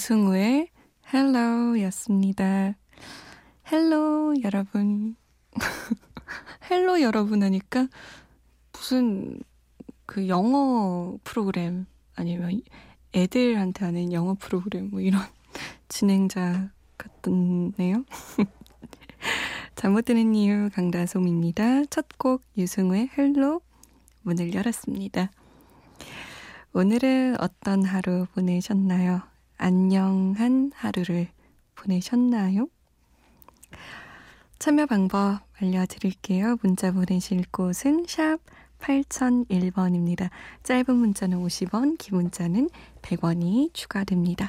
[0.00, 0.70] 유승우의
[1.12, 2.74] Hello 였습니다.
[3.70, 5.14] Hello 여러분.
[6.70, 7.86] Hello 여러분 하니까
[8.72, 9.38] 무슨
[10.06, 12.62] 그 영어 프로그램 아니면
[13.12, 15.20] 애들한테 하는 영어 프로그램 뭐 이런
[15.88, 18.02] 진행자 같네요.
[19.76, 21.84] 잠 못 드는 이유 강다솜입니다.
[21.90, 23.60] 첫 곡 유승우의 Hello
[24.22, 25.30] 문을 열었습니다.
[26.72, 29.29] 오늘은 어떤 하루 보내셨나요?
[29.62, 31.28] 안녕한 하루를
[31.74, 32.68] 보내셨나요?
[34.58, 36.56] 참여 방법 알려드릴게요.
[36.62, 38.38] 문자 보내실 곳은 샵
[38.78, 40.30] 8001번입니다.
[40.62, 42.70] 짧은 문자는 50원, 긴 문자는
[43.02, 44.48] 100원이 추가됩니다.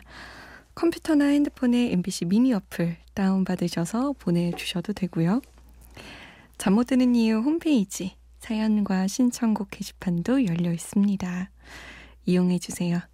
[0.76, 5.42] 컴퓨터나 핸드폰에 MBC 미니 어플 다운받으셔서 보내주셔도 되고요.
[6.58, 11.52] 잠 못 드는 이유 홈페이지 사연과 신청곡 게시판도 열려 있습니다.
[12.28, 13.11] 이용해 주세요.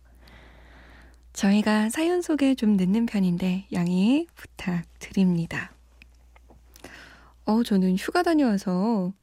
[1.37, 5.71] 저희가 사연 소개 좀 늦는 편인데 양해 부탁드립니다.
[7.45, 9.13] 어, 저는 휴가 다녀와서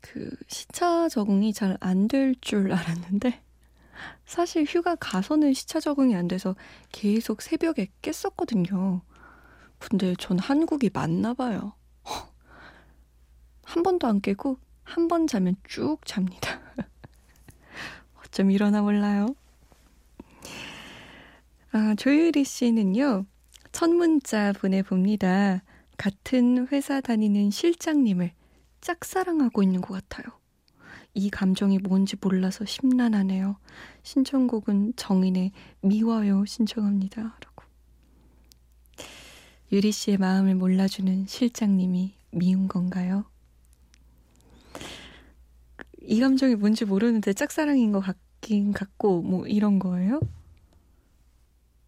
[0.00, 3.42] 그 시차 적응이 잘 안 될 줄 알았는데
[4.24, 6.56] 사실 휴가 가서는 시차 적응이 안 돼서
[6.90, 9.02] 계속 새벽에 깼었거든요.
[9.78, 11.74] 근데 전 한국이 맞나 봐요.
[13.64, 16.62] 한 번도 안 깨고 한 번 자면 쭉 잡니다.
[18.24, 19.34] 어쩜 일어나 몰라요.
[21.80, 23.24] 아, 조유리 씨는요.
[23.70, 25.62] 첫 문자 보내봅니다.
[25.96, 28.32] 같은 회사 다니는 실장님을
[28.80, 30.26] 짝사랑하고 있는 것 같아요.
[31.14, 33.58] 이 감정이 뭔지 몰라서 심란하네요.
[34.02, 37.22] 신청곡은 정인의 미워요 신청합니다.
[37.22, 37.64] 라고.
[39.70, 43.24] 유리 씨의 마음을 몰라주는 실장님이 미운 건가요?
[46.00, 50.18] 이 감정이 뭔지 모르는데 짝사랑인 것 같긴 같고 뭐 이런 거예요?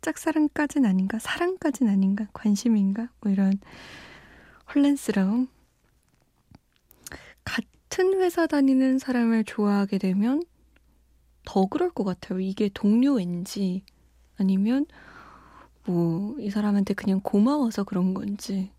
[0.03, 1.19] 짝사랑까진 아닌가?
[1.19, 2.27] 사랑까진 아닌가?
[2.33, 3.09] 관심인가?
[3.21, 3.59] 뭐 이런
[4.75, 5.49] 혼란스러움?
[7.45, 10.43] 같은 회사 다니는 사람을 좋아하게 되면
[11.45, 12.41] 더 그럴 것 같아요.
[12.41, 13.83] 이게 동료인지
[14.39, 14.87] 아니면
[15.87, 18.71] 뭐 이 사람한테 그냥 고마워서 그런 건지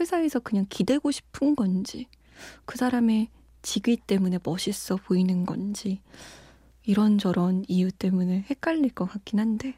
[0.00, 2.08] 회사에서 그냥 기대고 싶은 건지
[2.64, 3.28] 그 사람의
[3.62, 6.00] 직위 때문에 멋있어 보이는 건지
[6.84, 9.74] 이런저런 이유 때문에 헷갈릴 것 같긴 한데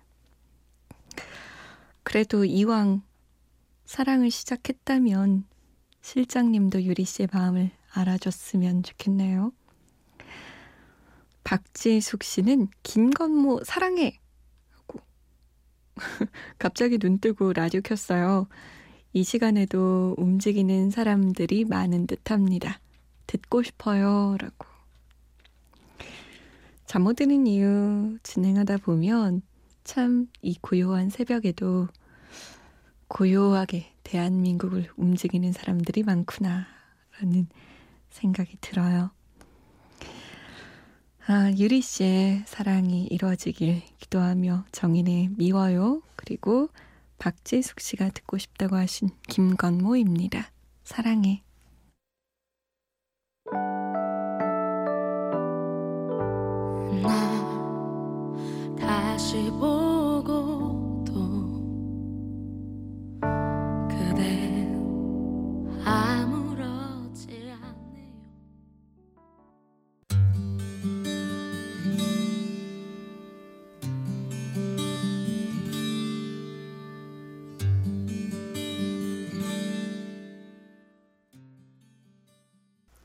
[2.02, 3.02] 그래도 이왕
[3.84, 5.44] 사랑을 시작했다면
[6.00, 9.52] 실장님도 유리 씨의 마음을 알아줬으면 좋겠네요.
[11.44, 14.18] 박지숙 씨는 김건모 사랑해!
[14.70, 15.00] 하고
[16.58, 18.48] 갑자기 눈 뜨고 라디오 켰어요.
[19.12, 22.80] 이 시간에도 움직이는 사람들이 많은 듯 합니다.
[23.26, 24.36] 듣고 싶어요.
[24.38, 24.66] 라고.
[26.86, 29.42] 잠 못 드는 이유 진행하다 보면
[29.84, 31.88] 참 이 고요한 새벽에도
[33.08, 36.66] 고요하게 대한민국을 움직이는 사람들이 많구나.
[37.18, 37.46] 라는
[38.10, 39.10] 생각이 들어요.
[41.26, 46.02] 아, 유리 씨의 사랑이 이루어지길 기도하며 정인의 미워요.
[46.16, 46.68] 그리고
[47.18, 50.50] 박지숙 씨가 듣고 싶다고 하신 김건모입니다.
[50.82, 51.42] 사랑해.
[59.34, 60.84] 다시 보고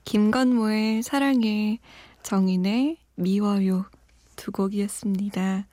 [0.06, 1.80] 김건모의 사랑해,
[2.24, 3.86] 정인의 미워요
[4.36, 5.68] 두 곡이었습니다.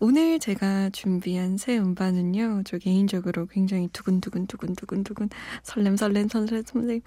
[0.00, 5.28] 오늘 제가 준비한 새 음반은요, 저 개인적으로 굉장히 두근두근 두근두근 두근
[5.64, 7.00] 설렘 설렘 설렘 설렘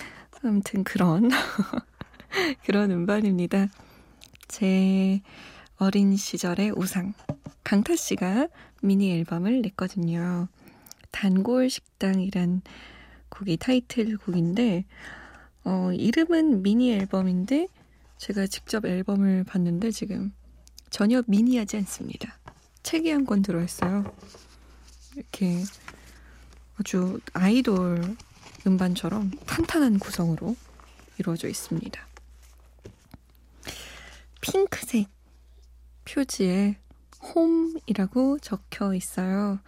[0.43, 1.29] 아무튼 그런
[2.65, 3.69] 그런 음반입니다.
[4.49, 5.21] 제
[5.77, 7.13] 어린 시절의 우상
[7.63, 8.49] 강타 씨가
[8.81, 10.49] 미니 앨범을 냈거든요.
[11.11, 12.61] 단골 식당이란
[13.29, 14.83] 곡이 타이틀 곡인데
[15.63, 17.67] 어, 이름은 미니 앨범인데
[18.17, 20.33] 제가 직접 앨범을 봤는데 지금
[20.89, 22.40] 전혀 미니하지 않습니다.
[22.91, 24.03] 책이 한 권 들어있어요.
[25.15, 25.63] 이렇게
[26.75, 28.17] 아주 아이돌
[28.67, 30.57] 음반처럼 탄탄한 구성으로
[31.17, 32.05] 이루어져 있습니다.
[34.41, 35.07] 핑크색
[36.03, 36.79] 표지에
[37.33, 39.59] 홈이라고 적혀 있어요.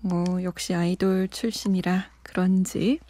[0.00, 3.00] 뭐, 역시 아이돌 출신이라 그런지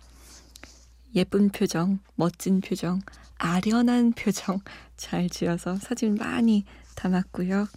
[1.14, 3.00] 예쁜 표정, 멋진 표정,
[3.38, 4.58] 아련한 표정
[4.96, 6.64] 잘 지어서 사진 많이
[6.96, 7.69] 담았고요.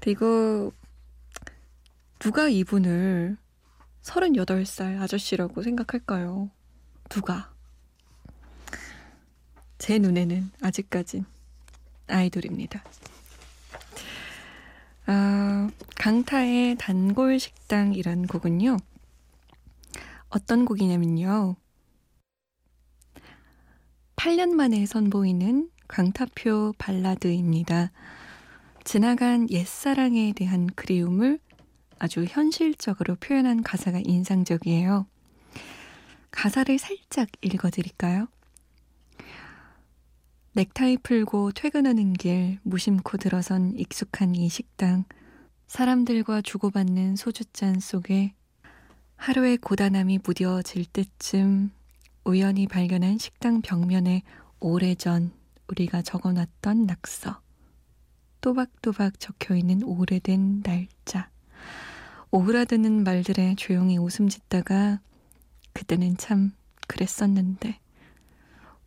[0.00, 0.72] 그리고
[2.20, 3.36] 누가 이분을
[4.02, 6.50] 38살 아저씨라고 생각할까요?
[7.08, 7.52] 누가?
[9.78, 11.24] 제 눈에는 아직까진
[12.06, 12.84] 아이돌입니다.
[15.06, 18.76] 아, 강타의 단골 식당이란 곡은요.
[20.28, 21.56] 어떤 곡이냐면요.
[24.14, 27.90] 8년 만에 선보이는 강타표 발라드입니다.
[28.88, 31.38] 지나간 옛사랑에 대한 그리움을
[31.98, 35.06] 아주 현실적으로 표현한 가사가 인상적이에요.
[36.30, 38.28] 가사를 살짝 읽어드릴까요?
[40.54, 45.04] 넥타이 풀고 퇴근하는 길 무심코 들어선 익숙한 이 식당.
[45.66, 48.32] 사람들과 주고받는 소주잔 속에
[49.16, 51.72] 하루의 고단함이 무뎌질 때쯤
[52.24, 54.22] 우연히 발견한 식당 벽면에
[54.60, 55.32] 오래전
[55.66, 57.47] 우리가 적어놨던 낙서.
[58.40, 61.28] 또박또박 적혀 있는 오래된 날짜.
[62.30, 65.00] 오그라드는 말들에 조용히 웃음 짓다가
[65.72, 66.52] 그때는 참
[66.86, 67.78] 그랬었는데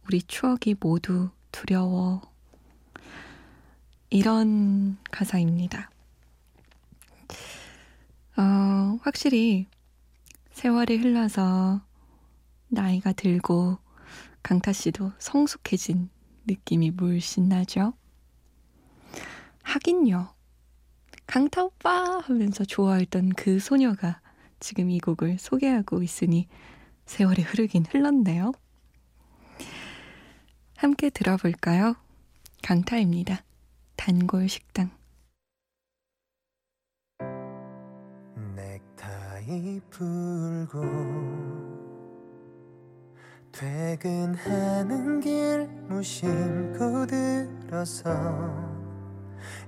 [0.05, 2.21] 우리 추억이 모두 두려워.
[4.09, 5.89] 이런 가사입니다.
[8.37, 9.67] 어, 확실히
[10.51, 11.81] 세월이 흘러서
[12.67, 13.77] 나이가 들고
[14.43, 16.09] 강타 씨도 성숙해진
[16.45, 17.93] 느낌이 물씬 나죠?
[19.71, 20.27] 하긴요.
[21.27, 24.19] 강타 오빠 하면서 좋아했던 그 소녀가
[24.59, 26.49] 지금 이 곡을 소개하고 있으니
[27.05, 28.51] 세월이 흐르긴 흘렀네요.
[30.75, 31.95] 함께 들어볼까요?
[32.61, 33.45] 강타입니다.
[33.95, 34.91] 단골 식당.
[38.55, 40.81] 넥타이 풀고
[43.53, 48.70] 퇴근하는 길 무심코 들어서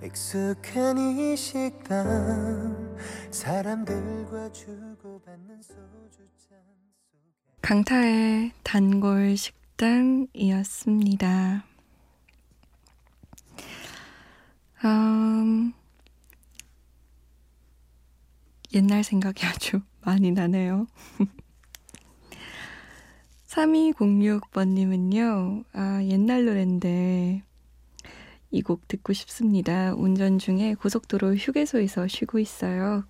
[0.03, 2.95] 익숙한 이 식당
[3.31, 6.57] 사람들과 주고받는 소주잔
[7.61, 10.27] 강타의 단골 식당이었습니다.
[14.85, 15.73] 음,
[18.73, 20.87] 옛날 생각이 아주 많이 나네요.
[23.47, 27.43] 3206번님은요, 아, 옛날 노랜데,
[28.53, 29.93] 이 곡 듣고 싶습니다.
[29.95, 33.03] 운전 중에 고속도로 휴게소에서 쉬고 있어요.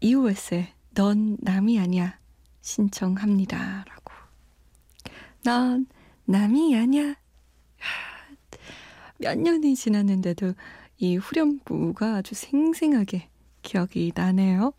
[0.00, 2.18] 이오스의 넌 남이 아니야
[2.62, 3.84] 신청합니다.
[3.88, 4.12] 라고.
[5.44, 5.86] 넌
[6.24, 7.14] 남이 아니야.
[9.18, 10.52] 몇 년이 지났는데도
[10.98, 13.28] 이 후렴구가 아주 생생하게
[13.62, 14.72] 기억이 나네요.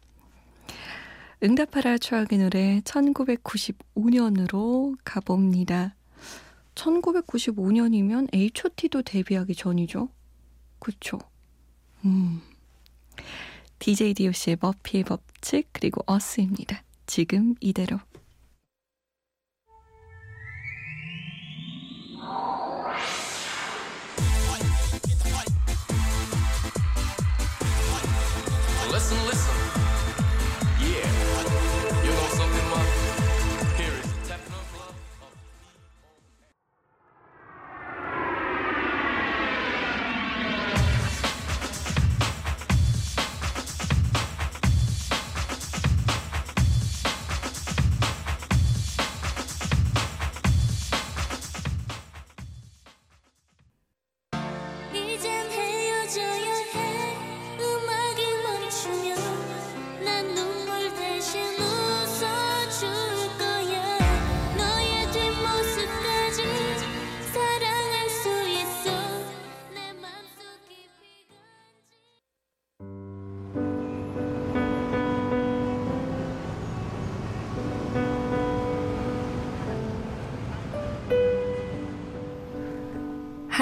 [1.43, 5.95] 응답하라 추억의 노래 1995년으로 가봅니다.
[6.77, 10.09] 1995년이면 H.O.T도 데뷔하기 전이죠.
[10.79, 11.19] 그쵸?
[12.05, 12.41] 음.
[13.79, 16.83] DJ DOC의 머피의 법칙 그리고 어스입니다.
[17.05, 17.99] 지금 이대로.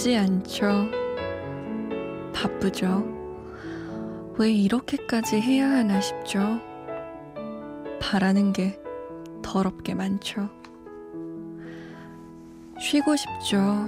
[0.00, 0.88] 쉽지 않죠.
[2.32, 3.04] 바쁘죠.
[4.38, 6.40] 왜 이렇게까지 해야 하나 싶죠.
[8.00, 8.80] 바라는 게
[9.42, 10.48] 더럽게 많죠.
[12.80, 13.86] 쉬고 싶죠.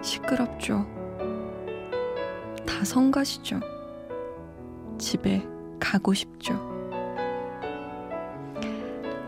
[0.00, 0.86] 시끄럽죠.
[2.64, 3.58] 다 성가시죠.
[4.96, 5.44] 집에
[5.80, 6.54] 가고 싶죠.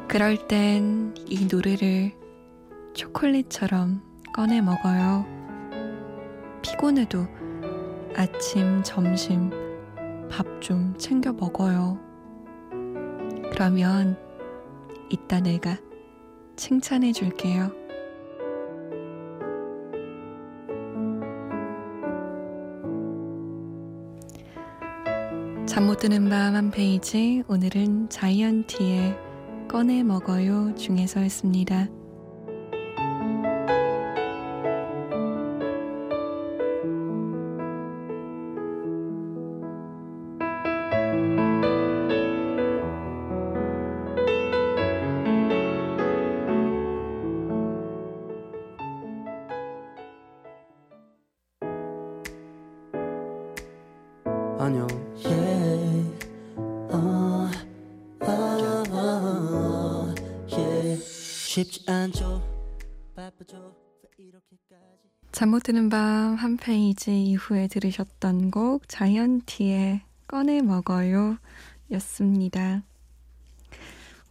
[0.07, 2.13] 그럴 땐 이 노래를
[2.95, 4.01] 초콜릿처럼
[4.33, 5.38] 꺼내 먹어요.
[6.63, 7.27] 피곤해도
[8.17, 9.51] 아침, 점심,
[10.31, 11.99] 밥 좀 챙겨 먹어요.
[13.53, 14.17] 그러면
[15.09, 15.77] 이따 내가
[16.57, 17.71] 칭찬해 줄게요.
[25.67, 29.17] 잠 못 드는 밤 한 페이지 오늘은 자이언티의
[29.69, 31.89] 꺼내 먹어요 중에서였습니다.
[54.69, 54.87] 안녕.
[55.25, 56.05] Yeah.
[60.51, 61.03] yeah.
[61.49, 62.43] 쉽지 않죠.
[63.17, 63.75] 바쁘죠.
[64.19, 65.09] 왜 이렇게까지.
[65.33, 71.39] 잠못 드는 밤 한 페이지 이후에 들으셨던 곡 자이언티의 꺼내 먹어요
[71.93, 72.83] 였습니다.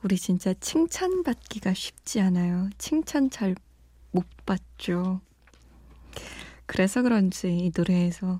[0.03, 2.69] 우리 진짜 칭찬받기가 쉽지 않아요.
[2.77, 3.55] 칭찬 잘
[4.11, 5.19] 못 받죠.
[6.67, 8.39] 그래서 그런지 이 노래에서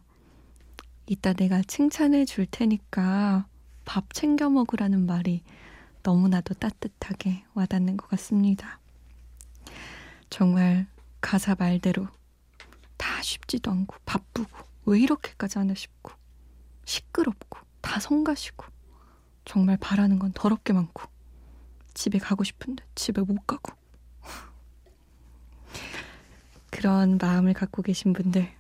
[1.09, 3.47] 이따 내가 칭찬해 줄 테니까
[3.85, 5.41] 밥 챙겨 먹으라는 말이
[6.03, 8.79] 너무나도 따뜻하게 와닿는 것 같습니다.
[10.29, 10.85] 정말
[11.21, 12.07] 가사 말대로
[12.97, 16.11] 다 쉽지도 않고 바쁘고 왜 이렇게까지 하나 싶고
[16.83, 18.65] 시끄럽고 다 성가시고
[19.45, 21.03] 정말 바라는 건 더럽게 많고
[21.93, 23.71] 집에 가고 싶은데 집에 못 가고
[26.69, 28.51] 그런 마음을 갖고 계신 분들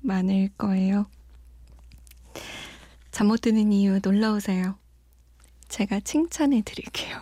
[0.00, 1.06] 많을 거예요.
[3.12, 4.74] 잠 못 드는 이유 놀러 오세요.
[5.68, 7.20] 제가 칭찬해 드릴게요.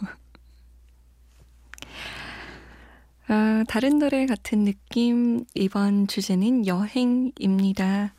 [3.26, 8.14] 아, 다른 노래 같은 느낌 이번 주제는 여행입니다.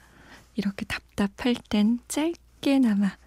[0.55, 3.17] 이렇게 답답할 땐 짧게나마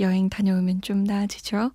[0.00, 1.70] 여행 다녀오면 좀 나아지죠.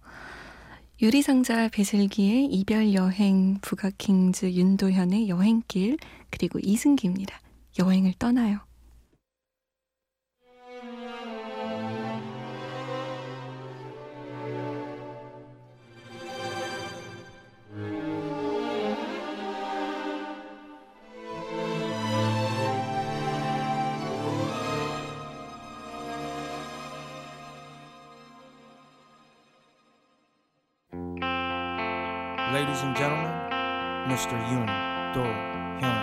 [1.02, 5.98] 유리상자 배슬기의 이별 여행, 부가킹즈 윤도현의 여행길,
[6.30, 7.40] 그리고 이승기입니다.
[7.80, 8.60] 여행을 떠나요.
[32.59, 33.31] Ladies and gentlemen,
[34.11, 34.35] Mr.
[34.51, 34.67] Yoon
[35.15, 35.21] Do
[35.81, 36.01] Hyun,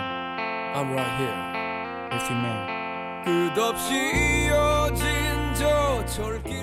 [0.74, 1.38] I'm right here.
[2.16, 2.82] if you may.
[3.24, 3.94] 끝없이
[4.48, 5.06] 이어진
[5.54, 6.55] 저 철길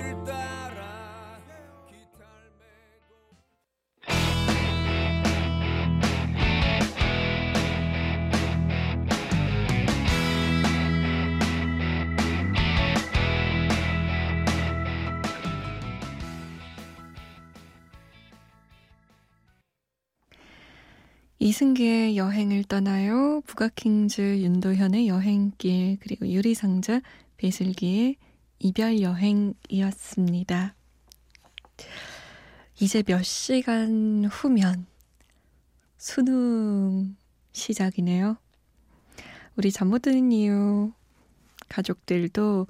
[21.45, 23.41] 이승기의 여행을 떠나요.
[23.41, 27.01] 부가킹즈 윤도현의 여행길 그리고 유리상자
[27.37, 28.15] 배슬기의
[28.57, 30.73] 이별 여행이었습니다.
[32.79, 34.87] 이제 몇 시간 후면
[35.99, 37.15] 수능
[37.51, 38.37] 시작이네요.
[39.55, 40.91] 우리 잠 못 드는 이유
[41.69, 42.65] 가족들도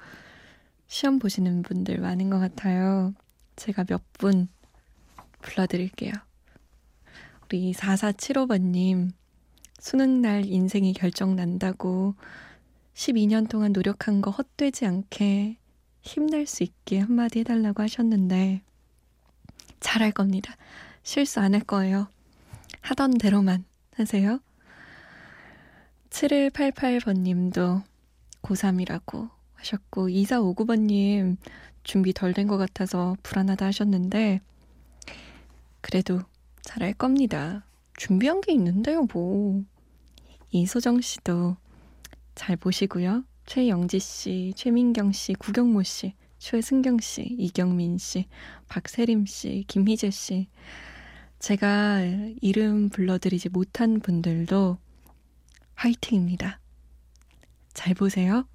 [0.87, 3.13] 시험 보시는 분들 많은 것 같아요.
[3.55, 4.49] 제가 몇 분
[5.41, 6.11] 불러드릴게요.
[7.47, 9.11] 우리 4475번님,
[9.79, 12.15] 수능날 인생이 결정난다고
[12.95, 15.57] 12년 동안 노력한 거 헛되지 않게
[16.01, 18.61] 힘낼 수 있게 한마디 해달라고 하셨는데,
[19.79, 20.55] 잘할 겁니다.
[21.03, 22.07] 실수 안 할 거예요.
[22.81, 23.63] 하던 대로만
[23.95, 24.39] 하세요.
[26.09, 27.83] 7188번님도
[28.41, 31.37] 고3이라고 하셨고, 2459번님
[31.83, 34.41] 준비 덜 된 것 같아서 불안하다 하셨는데,
[35.81, 36.21] 그래도
[36.65, 37.63] 잘할 겁니다.
[37.95, 39.63] 준비한 게 있는데요, 뭐.
[40.51, 41.55] 이소정 씨도
[42.33, 43.23] 잘 보시고요.
[43.45, 48.27] 최영지 씨, 최민경 씨, 구경모 씨, 최승경 씨, 이경민 씨,
[48.67, 50.47] 박세림 씨, 김희재 씨.
[51.39, 52.01] 제가
[52.41, 54.77] 이름 불러드리지 못한 분들도
[55.75, 56.59] 화이팅입니다.
[57.73, 58.47] 잘 보세요.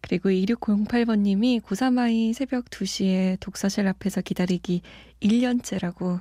[0.00, 4.82] 그리고 2608번님이 고3아이 새벽 2시에 독서실 앞에서 기다리기
[5.20, 6.20] 1년째라고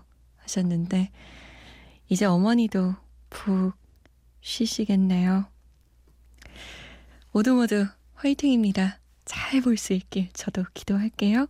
[0.51, 1.11] 하셨는데,
[2.09, 2.95] 이제 어머니도
[3.29, 3.73] 푹
[4.41, 5.45] 쉬시겠네요.
[7.31, 8.99] 모두 모두 화이팅입니다.
[9.25, 11.47] 잘 볼 수 있길 저도 기도할게요.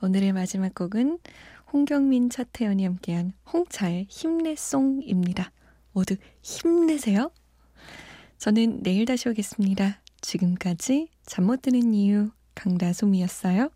[0.00, 1.18] 오늘의 마지막 곡은
[1.72, 5.50] 홍경민, 차태현이 함께한 홍차의 힘내송입니다.
[5.92, 7.32] 모두 힘내세요.
[8.38, 10.00] 저는 내일 다시 오겠습니다.
[10.20, 13.70] 지금까지 잠 못 드는 이유 강다솜이었어요.